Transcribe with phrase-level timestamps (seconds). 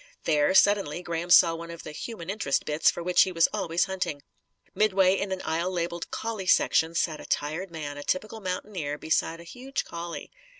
[0.23, 3.83] There, suddenly, Graham saw one of the "human interest bits" for which he was always
[3.85, 4.23] hunting.
[4.73, 9.39] Midway in an aisle labelled COLLIE SECTION sat a tired man, a typical mountaineer, beside
[9.39, 10.31] a huge collie.